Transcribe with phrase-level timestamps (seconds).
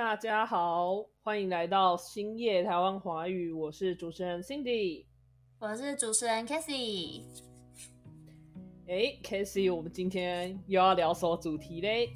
[0.00, 5.04] 大家好，欢迎来到星夜台湾华语，我是主持人 Cindy，
[5.58, 7.20] 我是主持人 Cassie。
[8.88, 12.08] 哎，Cassie，我们今天又要聊什么主题嘞？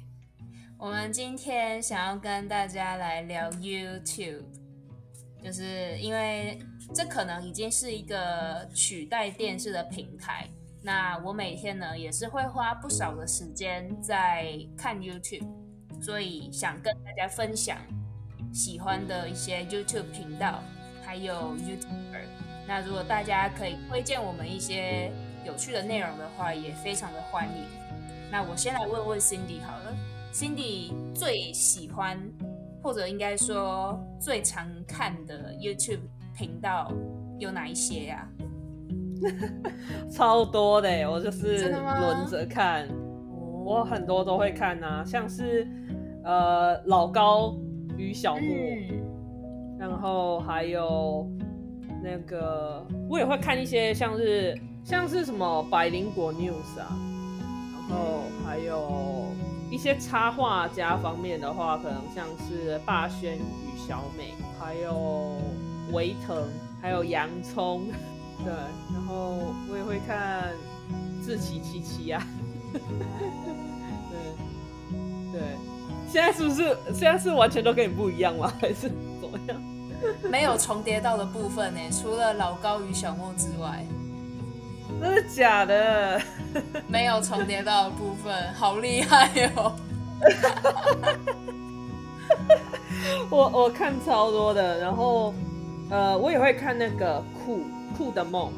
[0.79, 4.45] 我们今天想要跟大家来聊 YouTube，
[5.43, 6.57] 就是因为
[6.91, 10.49] 这可能已经是一个取代电视的平台。
[10.81, 15.47] 那我每天呢也是会花不少的时间在看 YouTube，
[16.01, 17.77] 所以想跟大家分享
[18.53, 20.61] 喜欢的一些 YouTube 频道，
[21.03, 22.25] 还有 YouTuber。
[22.67, 25.11] 那如果大家可以推荐我们一些
[25.45, 27.65] 有趣的内容的话，也非常的欢迎。
[28.31, 29.95] 那我先来问问 Cindy 好了
[30.33, 32.19] ，Cindy 最喜欢
[32.81, 36.01] 或者应该说最常看的 YouTube
[36.35, 36.91] 频道
[37.39, 38.27] 有哪一些呀？
[40.11, 42.87] 超多的，我就是轮着看，
[43.63, 45.67] 我很多都会看啊，像是
[46.25, 47.55] 呃老高
[47.97, 48.55] 与小莫，
[49.79, 51.29] 然后还有
[52.03, 56.97] 那个我也会看一些像是像是什么百灵果 news 啊，
[57.71, 59.27] 然后还有
[59.71, 65.37] 一些插画家方面的话，可能像是霸轩与小美，还有
[65.93, 66.43] 维腾，
[66.81, 67.83] 还有洋葱。
[68.43, 68.51] 对，
[68.93, 69.37] 然后
[69.69, 70.51] 我也会看
[71.23, 72.21] 志奇七七 呀，
[72.73, 72.81] 对
[75.31, 75.41] 对，
[76.11, 78.51] 现在是不是现在是完全都跟你不一样吗？
[78.61, 78.89] 还是
[79.21, 79.61] 怎么样？
[80.29, 83.85] 没有重叠到的部分呢，除了老高与小莫之外，
[85.01, 86.21] 真的假的？
[86.87, 89.75] 没有重叠到的部分，好厉害哟！
[93.29, 95.33] 我我看超多的，然后
[95.89, 97.61] 呃，我也会看那个酷。
[97.97, 98.51] 酷的梦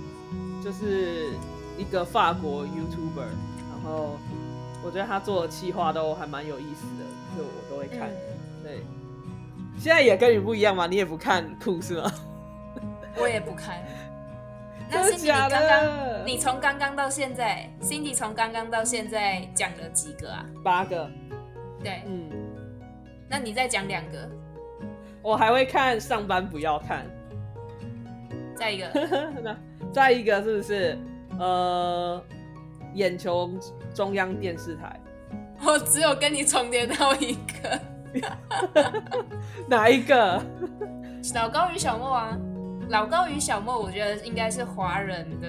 [0.64, 1.34] 就是
[1.78, 3.30] 一个法国 YouTuber，
[3.70, 4.18] 然后
[4.88, 7.04] 我觉得他做的企划都还蛮有意思的，
[7.36, 8.10] 就我都会看。
[8.64, 8.80] 对，
[9.78, 12.10] 现在也跟你不一样嘛，你也不看酷是吗？
[13.18, 13.84] 我也不看。
[14.90, 20.46] 那 Cindy 刚刚，你从刚刚到现在，Cindy 从刚刚到现在讲了几个啊？
[20.64, 21.12] 八个。
[21.84, 22.30] 对，嗯。
[23.30, 24.30] 那你再讲两个。
[25.22, 27.06] 我还会看上班不要看。
[28.56, 28.88] 再一个，
[29.92, 30.98] 再一个是不是
[31.38, 32.24] 呃，
[32.98, 33.50] 眼球
[33.94, 35.00] 中央电视台？
[35.66, 37.80] 我只有跟你重叠到一个，
[39.68, 40.44] 哪一个？
[41.34, 42.38] 老高与小莫啊，
[42.90, 45.48] 老高与小莫，我觉得应该是华人的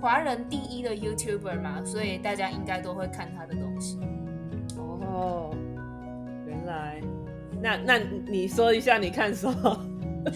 [0.00, 3.98] 华人第一的 YouTuber 嘛，所以大家应该都会看他的东西。
[4.78, 5.50] 哦，
[6.46, 7.00] 原来，
[7.60, 9.84] 那那你说一下你看什么？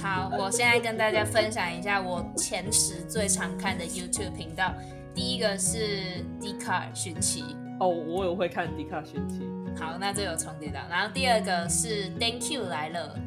[0.01, 4.75] 好，我现在跟大家分享一下我前十最常看的 YouTube 频道。
[5.15, 9.49] 第一个是迪卡寻奇哦，我也会看迪卡寻奇。
[9.77, 10.81] 好，那这有重叠到。
[10.91, 13.19] 然后第二个是 Thank You 来了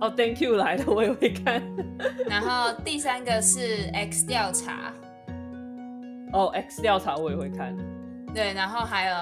[0.00, 1.62] 哦，Thank You 来了，我也会看。
[2.28, 4.92] 然后第三个是 X 调查
[6.32, 7.76] 哦，X 调查我也会看。
[8.34, 9.16] 对，然后还有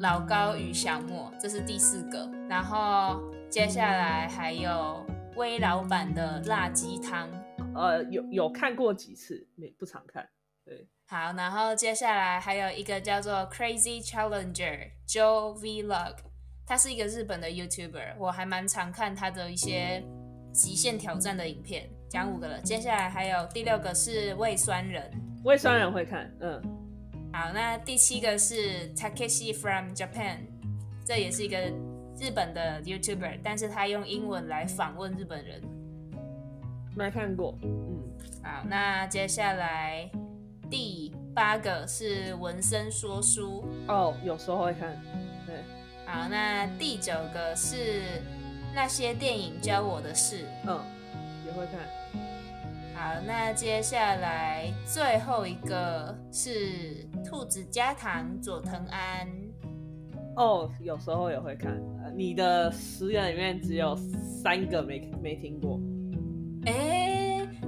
[0.00, 2.30] 老高与小莫，这是第四个。
[2.48, 5.04] 然后接下来还有。
[5.36, 7.28] 微老板的辣鸡汤，
[7.74, 10.24] 呃，有有看过几次，没不常看。
[10.64, 16.16] 对，好，然后接下来还有一个叫做 Crazy Challenger Joe Vlog，
[16.66, 20.02] 他是一个日本的 YouTuber，我还蛮常看他的一些
[20.52, 21.88] 极限挑战的影片。
[22.08, 25.10] 讲五个了，接下来还有第六个是胃酸人，
[25.44, 26.62] 胃酸人会看，嗯。
[27.32, 30.38] 好，那第七个是 Takeshi from Japan，
[31.04, 31.58] 这也是一个。
[32.16, 35.60] 日本的 YouTuber，但是他用英文来访问日本人，
[36.94, 37.58] 没看过。
[37.64, 38.04] 嗯，
[38.40, 40.08] 好，那接下来
[40.70, 45.00] 第八个是纹身说书哦，有时候会看。
[45.46, 45.56] 对，
[46.06, 48.02] 好，那第九个是
[48.74, 50.80] 那些电影教我的事，嗯，
[51.46, 51.80] 也会看。
[52.94, 59.28] 好，那接下来最后一个是兔子加糖佐藤安。
[60.36, 61.80] 哦，有时候也会看。
[62.16, 63.96] 你的十人里面只有
[64.42, 65.80] 三个没没听过，
[66.66, 67.03] 哎，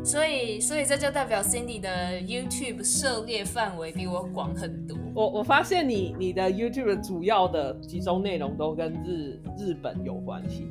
[0.06, 4.96] 所以所以这就代表 Cindy 的 YouTube 涉猎范围比我广很多。
[5.12, 10.68] 我我发现你你的 YouTube 主要的集中内容都跟日日本有关系，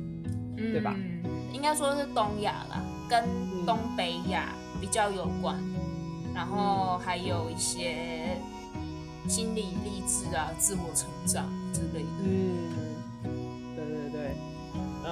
[0.56, 0.96] 对吧？
[1.52, 3.24] 应该说是东亚啦，跟
[3.66, 5.56] 东北亚比较有关，
[6.34, 8.38] 然后还有一些。
[9.28, 12.08] 心理励志啊，自我成长之类的。
[12.22, 12.85] 嗯。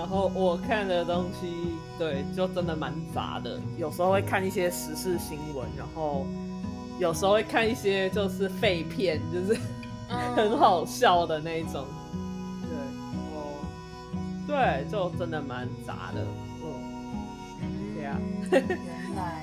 [0.05, 1.49] 然后我看的东西，
[1.99, 3.59] 对，就真的蛮杂的。
[3.79, 6.27] 有时候会看一些时事新闻，然后
[6.99, 9.59] 有时候会看一些就是废片，就是
[10.37, 11.87] 很好笑的那种。
[12.61, 12.77] 对，
[13.33, 13.65] 哦，
[14.47, 16.27] 对，就真的蛮杂的。
[16.63, 18.19] 嗯，对啊。
[18.53, 19.43] 原来，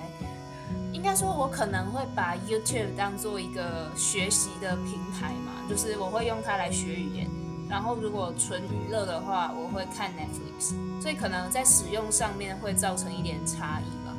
[0.94, 7.28] 应该说，我可能会把 YouTube 当做一个学习的平台嘛，就是我会用它来学语言。
[7.72, 10.76] 然后，如果纯娱乐的话，我会看 Netflix。
[11.02, 14.14] 所以，可能在使用上面会造成一点差异吧。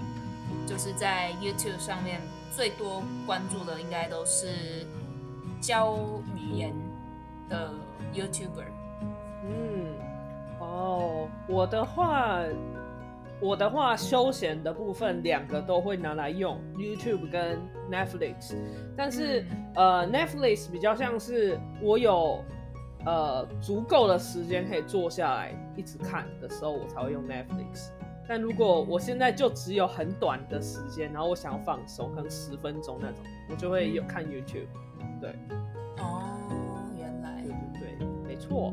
[0.66, 4.86] 就是在 YouTube 上面，最多关注的应该都是
[5.60, 5.98] 教
[6.34, 6.74] 语言
[7.50, 7.70] 的
[8.14, 8.64] YouTuber。
[9.44, 9.86] 嗯，
[10.58, 12.40] 哦，我的话，
[13.38, 17.60] 我的话，休闲的部分两个都会拿来用 YouTube 跟
[17.90, 18.56] Netflix，
[18.96, 19.44] 但是
[19.74, 22.42] 呃，Netflix 比较像是我有
[23.04, 27.90] 呃足够的时间可以坐下来一直看的时候，我才会用 Netflix。
[28.28, 33.18] 但如果我现在就只有很短的时间，然后我想要放松，可能十分钟那种，
[33.50, 34.68] 我就会有看 YouTube。
[35.20, 35.30] 对，
[35.98, 36.38] 哦，
[36.96, 38.72] 原来，对对对，没错。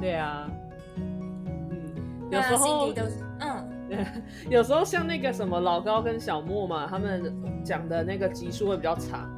[0.00, 0.48] 对啊，
[0.96, 3.68] 嗯，有时候都是嗯，
[4.48, 7.34] 有时候像那个什么老高跟小莫嘛，他们
[7.64, 9.28] 讲的那个集数会比较长，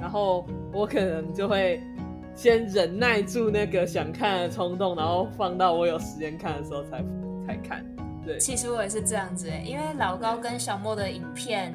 [0.00, 1.82] 然后我可能就会
[2.34, 7.04] 先忍耐住那个想看的冲动，然后放到我有时间看的时候才
[7.46, 7.84] 才看。
[8.24, 11.74] 对，其实我也是这样子诶，因为老高跟小莫的影片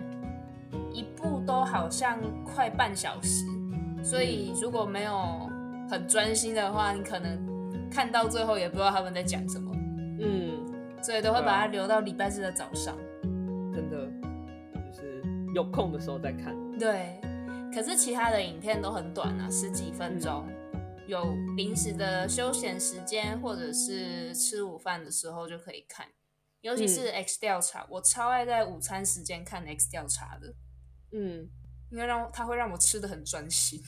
[0.91, 3.45] 一部都好像快半小时，
[4.03, 5.49] 所以如果没有
[5.89, 7.43] 很专心的话，你可能。
[7.91, 9.71] 看到最后也不知道他们在讲什么，
[10.19, 10.51] 嗯，
[11.01, 12.93] 所以都会把它留到礼拜日的早上。
[13.71, 14.07] 真的，
[14.73, 15.23] 就是
[15.53, 16.53] 有空的时候再看。
[16.77, 17.17] 对，
[17.75, 20.47] 可是其他的影片都很短啊，十几分钟，
[21.09, 26.07] 有临时的休闲时间或者是吃午饭的时候就可以看。
[26.61, 30.55] 尤其是 X 调查，我超爱在午餐时间看 X 调查的。
[31.11, 31.49] 嗯，
[31.91, 33.83] 因为让它会让我吃的很专心。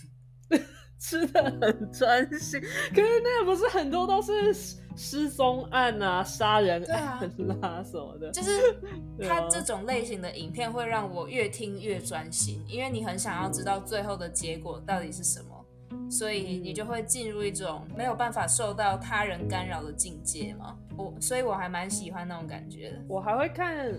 [0.99, 2.59] 吃的很专心，
[2.93, 4.53] 可是那不是很多都是
[4.95, 8.31] 失踪案啊、杀人案啦什么的。
[8.31, 8.75] 就是
[9.27, 20.75] 他这种类型的影片会让我越听越专心，因为你很想要知道最后的结果到底是什么，所以你就会进入一种没有办法受到他人干扰的境界嘛。
[20.97, 22.97] 我所以我还蛮喜欢那种感觉的。
[23.07, 23.93] 我还会看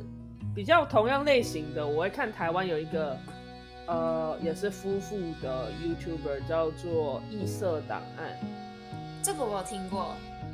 [0.53, 3.17] 比较同样类型的，我会看台湾有一个。
[3.89, 8.37] 呃，也是夫妇的 YouTuber 叫做异色档案，
[9.23, 10.09] 这个我有听过，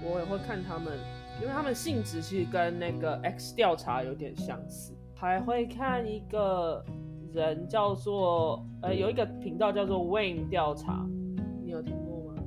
[0.04, 0.96] 我也会看他们，
[1.40, 4.94] 因为他们性质其实跟那个 X 调查有点相似。
[5.16, 6.84] 还会看一个
[7.32, 11.04] 人叫做呃，有一个频道叫做 Wayne 调查，
[11.60, 12.40] 你有听过吗？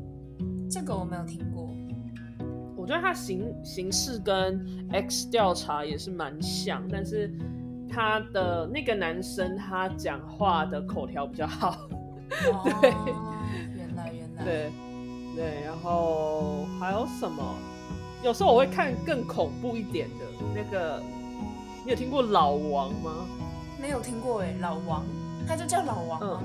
[0.70, 1.70] 这个我没有听过。
[2.78, 7.30] 我觉得他形形式跟 X 调查也是蛮像，但是。
[7.90, 11.78] 他的那个男生，他讲话的口条比较好。
[12.82, 12.94] 对，
[13.76, 14.44] 原来原来。
[14.44, 14.72] 对
[15.36, 17.56] 对，然后还有什么？
[18.24, 20.26] 有时候我会看更恐怖一点的
[20.56, 21.02] 那个，
[21.86, 23.12] 你有听过老王吗？
[23.80, 25.06] 没有听过哎，老王，
[25.48, 26.44] 他就叫老王吗？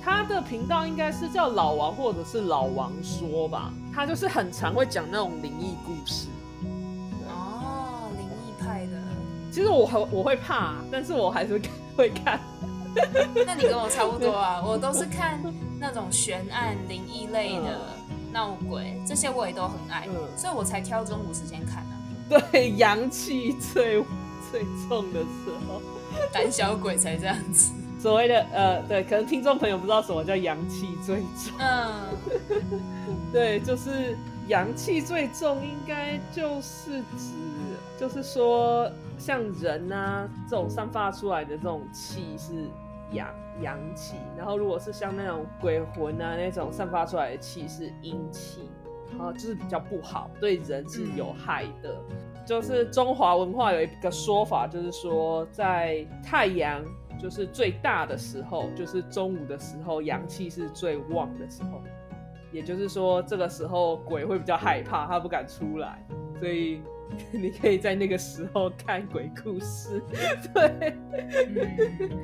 [0.00, 3.72] 他的频道应该是叫老王，或者是老王说吧。
[3.92, 6.28] 他就是很常会讲那种灵异故事。
[9.58, 11.60] 其实我很我会怕，但是我还是
[11.96, 12.38] 会看。
[13.44, 15.36] 那你跟我差不多啊， 我都是看
[15.80, 17.80] 那种悬案、灵异类的、
[18.32, 20.06] 闹鬼这些，我也都很爱，
[20.36, 21.98] 所以我才挑中午时间看啊。
[22.52, 24.00] 对，阳气最
[24.48, 25.82] 最重的时候，
[26.32, 27.72] 胆小鬼才这样子。
[28.00, 31.52] 所谓的呃，对，可能听众朋友不知道什么叫阳气最重。
[31.58, 31.92] 嗯，
[33.32, 37.34] 对，就是阳气最重，应该就是指，
[37.98, 38.88] 就是说。
[39.18, 42.68] 像人啊，这种散发出来的这种气是
[43.10, 43.28] 阳
[43.60, 48.70] 阳气，然后如果是像那种鬼魂啊那种散发出来的气是阴气，
[49.18, 52.00] 啊，就是比较不好，对人是有害的。
[52.46, 56.82] 就是中华文化有一个说法，就是说在太阳
[57.20, 61.82] 就是最大的时候，就是中午的时候，阳气是最旺的时候，
[62.52, 66.06] 也就是说这个时候鬼会比较害怕，他不敢出来，
[66.38, 66.80] 所以。
[67.32, 70.02] 你可以在那个时候看鬼故事，
[70.54, 70.96] 对，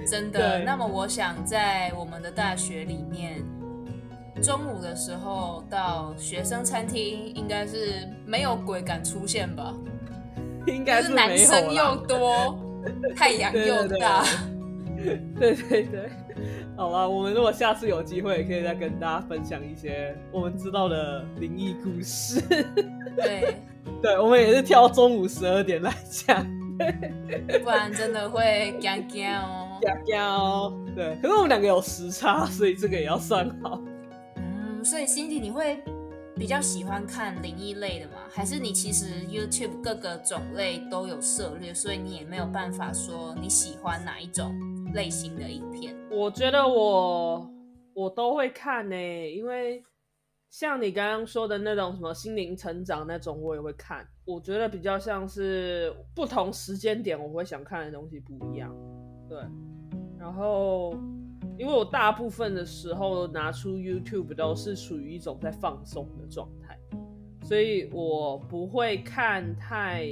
[0.07, 0.62] 真的。
[0.64, 3.43] 那么我想在我们的大学里面，
[4.43, 9.75] 中午的时候到学生餐厅，应该是没有鬼敢出现吧？
[10.67, 12.59] 应该是男生又多，
[13.17, 13.87] 太阳又大。
[13.87, 14.53] 对对对，
[16.76, 22.40] 好了，我们如果下次有机会，可以再跟大家分享一些我们知道的灵异故事。
[23.16, 23.56] 对。
[24.00, 26.44] 对，我们也是挑中午十二点来讲，
[27.62, 29.78] 不然真的会尴尬哦。
[29.80, 31.16] 尴尬哦，对。
[31.20, 33.80] 可是我们两个有时差，所以这个也要算好。
[34.37, 35.82] 嗯，所以 Cindy，你会
[36.34, 38.14] 比较喜欢看灵异类的吗？
[38.30, 44.54] 还是你其实 YouTube 各个种类都有涉猎，所以你也没有办法说你喜欢哪一种
[44.95, 45.95] 类型的影片？
[46.11, 47.51] 我觉得我
[47.93, 48.97] 我都会看呢，
[49.31, 49.83] 因为
[50.51, 54.07] 像你刚刚说的那种什么心灵成长那种，我也会看。
[54.25, 58.75] 我觉得比较像是不同时间点我会想看的东西不一样，
[59.29, 59.39] 对。
[60.19, 60.95] 然后，
[61.59, 66.79] 因为我大部分的时候拿出 YouTube 都是属于一种在放松的状态，
[67.43, 70.09] 所以我不会看太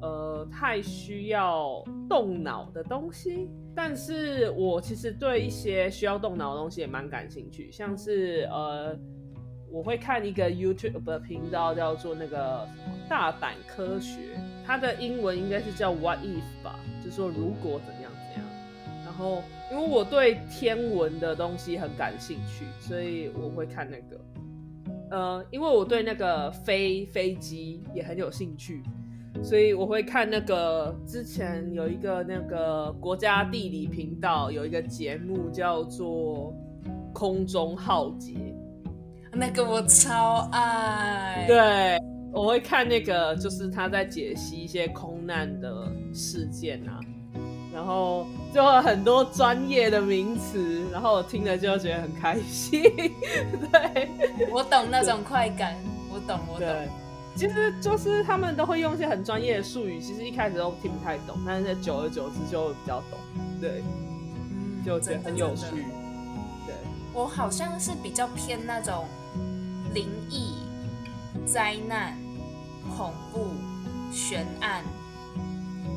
[0.00, 3.50] 呃太需要动脑的东西。
[3.78, 8.98] 但是我其实对一些需要动脑的东西也蛮感兴趣，像是呃。
[9.70, 14.20] 我会看一个 YouTube 的频道，叫做那个什么大胆科学，
[14.64, 18.50] 它的英文应该是叫 What If 吧，就说如果怎样怎样。
[19.04, 24.18] 然后因为我对天文的东西很感兴趣，所以我会看那个。
[25.10, 28.82] 呃，因为我对那个飞飞机也很有兴趣，
[29.42, 36.54] 所以我会看那个之前有一个那个国家地理频道有一个节目叫做
[37.12, 38.54] 空中浩劫。
[39.32, 41.98] 那个我超爱，对，
[42.32, 46.98] 我会看那个，就是他在解析一些空难的事件啊，
[47.72, 52.82] 然后就很多专业的名词，然后我听了就觉得很开心。
[53.70, 54.08] 对，
[54.50, 55.74] 我懂那种快感，
[56.12, 56.68] 我懂，我懂。
[57.38, 63.18] 其实就是他们都会用一些很专业的术语，其实一开始都听不太懂，但是久而久之就比较懂。
[63.60, 63.82] 对，
[64.84, 65.64] 就觉得很有趣。
[66.66, 66.74] 对，
[67.14, 69.06] 我好像是比较偏那种。
[69.94, 70.52] 灵异、
[71.46, 72.14] 灾难、
[72.94, 73.46] 恐怖、
[74.12, 74.84] 悬案、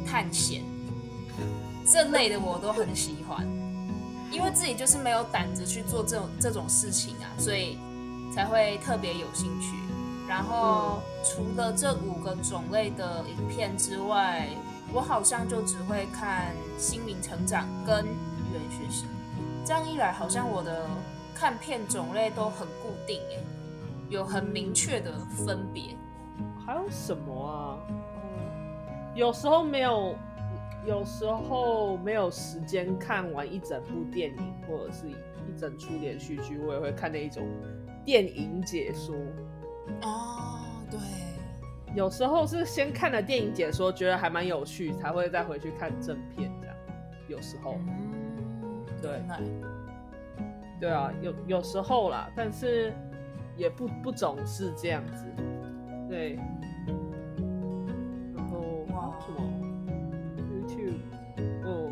[0.07, 0.63] 探险
[1.85, 3.45] 这类的我都很喜欢，
[4.31, 7.77] 因为自己就是没有胆子去做这种这种事情啊，所以
[8.33, 9.75] 才会特别有兴趣。
[10.25, 14.47] 然后除了这五个种类的影片之外，
[14.93, 19.05] 我好像就只会看心灵成长跟语言学习。
[19.63, 20.87] 这样一来，好像我的
[21.33, 23.43] 看片种类都很固定诶。
[24.09, 25.13] 有很明确的
[25.45, 25.95] 分别，
[26.65, 27.77] 还有什么啊？
[27.87, 30.15] 嗯，有时候没有，
[30.85, 37.47] 有时候没有时间看完一整部电影或者是一整出连续剧，我也会看那一种
[38.03, 39.15] 电影解说。
[40.01, 40.50] 哦，
[40.91, 40.99] 对，
[41.95, 46.75] 有时候是先看了电影解说，觉得还蛮有趣，才会再回去看正片这样。
[47.27, 47.79] 有时候，
[49.01, 49.21] 对，
[50.79, 52.93] 对啊，有有时候啦，但是。
[53.57, 55.25] 也不不总是这样子，
[56.09, 56.39] 对。
[58.33, 58.85] 然后
[59.19, 59.37] 什么
[60.39, 61.01] YouTube，
[61.65, 61.91] 哦，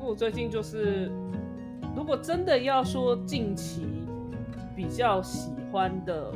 [0.00, 1.12] 我最近就是，
[1.94, 3.86] 如果真的要说近期
[4.74, 6.32] 比较喜欢的，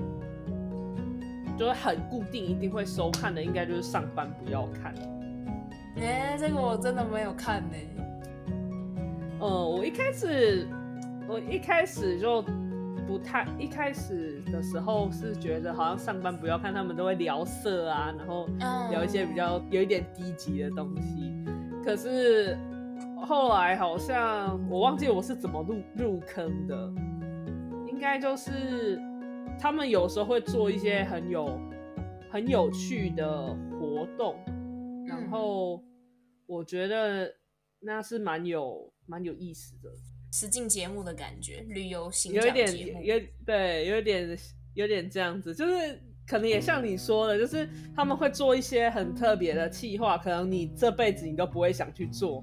[1.60, 4.94] 就是很固定一定会收看的，应该就是上班不要看。
[5.98, 7.76] 哎，这个我真的没有看呢。
[9.42, 10.66] 嗯，我一开始，
[11.28, 12.42] 我一开始就。
[13.06, 18.46] 不太一开始的时候是觉得好像上班不要看，他们都会聊色啊，然后
[18.88, 21.34] 聊一些比较有一点低级的东西。
[21.84, 22.56] 可是
[23.26, 26.92] 后来好像我忘记我是怎么入入坑的，
[27.88, 29.02] 应该就是
[29.60, 31.60] 他们有时候会做一些很有
[32.32, 34.36] 很有趣的活动，
[35.06, 35.82] 然后
[36.46, 37.30] 我觉得
[37.78, 39.90] 那是蛮有蛮有意思的。
[40.32, 44.38] 实境节目的感觉，旅游型有一点有对，有点
[44.74, 52.42] 有点这样子，就是可能也像你说的，就是他们会做一些很特别的企划，可能你这辈子你都不会想去做，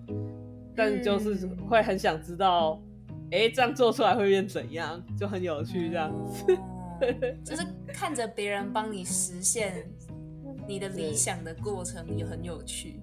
[0.75, 2.79] 但就是会很想知道，
[3.31, 6.45] 哎，这样做出来会变怎样，就很有趣这样子，
[7.43, 9.89] 就是看着别人帮你实现
[10.67, 12.99] 你的理想的过程也很有趣。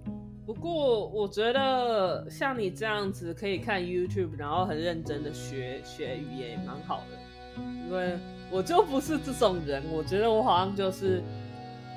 [0.47, 8.19] 不过我觉得像你这样子可以看 YouTube，然后很认真的学学语言也蛮好的，因为
[8.51, 11.23] 我就不是这种人，我觉得我好像就是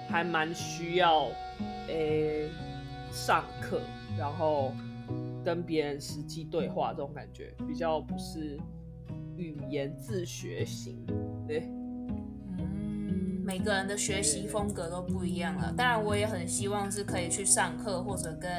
[0.08, 1.28] 还蛮需要
[1.90, 2.50] 诶
[3.12, 3.82] 上课，
[4.18, 4.72] 然后
[5.44, 8.58] 跟别人实际对话这种感觉，比较不是
[9.36, 11.06] 语言自学型，
[11.46, 11.70] 对。
[13.48, 18.52] 每个人的学习风格都不一样了，当然我也很希望是可以去上课或者跟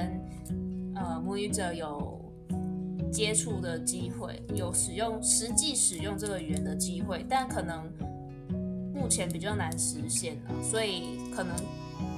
[0.95, 2.19] 呃母语者有
[3.13, 7.85] 接触的机会，有使用实际使用这个语言的机会，但可能
[8.95, 11.55] 目前比较难实现了，所以可能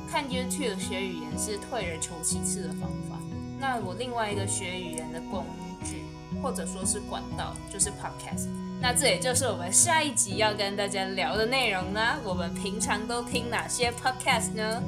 [0.08, 3.18] 看 YouTube 学语言是退而求其次的方法。
[3.58, 5.44] 那我另外一个学语言的工
[5.82, 6.04] 具
[6.40, 8.69] 或者说是管道就是 Podcast。
[8.80, 12.18] 那这也就是我们下一集要跟大家聊的内容啦。
[12.24, 14.82] 我们平常都听哪些 podcast 呢？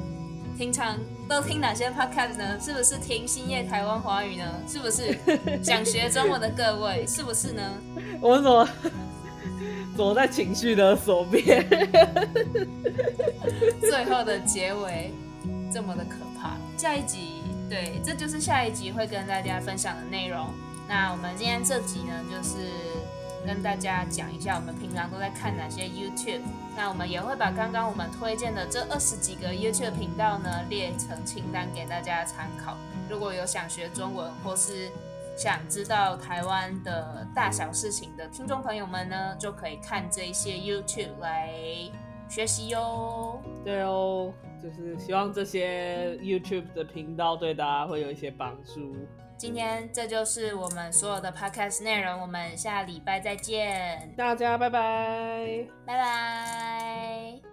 [0.57, 0.97] 平常
[1.27, 2.59] 都听哪些 podcast 呢？
[2.59, 4.43] 是不是听星夜台湾华语呢？
[4.67, 5.17] 是不是
[5.63, 7.05] 想学中文的各位？
[7.07, 7.61] 是不是呢？
[8.19, 8.67] 我怎么
[9.95, 11.63] 躲在情绪的左边？
[13.79, 15.11] 最后的结尾
[15.71, 16.57] 这么的可怕。
[16.77, 20.47] 下一集，对，这就是下一集会跟大家分享的内容。
[20.87, 22.57] 那我们今天这集呢，就是
[23.45, 26.41] 跟大家讲一下我们平常都在看哪些 YouTube。
[26.75, 32.77] 那我们也会把刚刚我们推荐的这二十几个 YouTube 频道呢列成清单给大家参考。
[33.09, 34.89] 如果有想学中文或是
[35.35, 41.51] 想知道台湾的大小事情的听众朋友们呢，就可以看这些 YouTube 来
[42.29, 43.41] 学习哟。
[43.63, 48.95] 对哦，就是希望这些 YouTube 的频道对大家会有一些帮助。
[49.43, 57.52] 今天这就是我们所有的 podcast 内容，我们下礼拜再见，大家拜拜，拜拜。